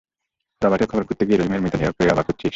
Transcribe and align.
রবার্টের 0.61 0.89
কবর 0.89 1.03
খুঁড়তে 1.03 1.23
গিয়ে 1.27 1.39
রহিমের 1.39 1.61
মরদেহ 1.63 1.89
পেয়ে 1.97 2.13
অবাক 2.13 2.25
হয়েছিস? 2.27 2.49